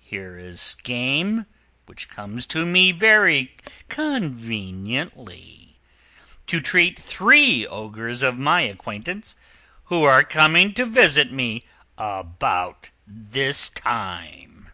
[0.00, 1.46] Here is game,
[1.86, 3.54] which comes to me very
[3.88, 5.78] conveniently
[6.48, 9.36] to treat three Ogres of my acquaintance,
[9.84, 14.72] who are coming to visit me about this time."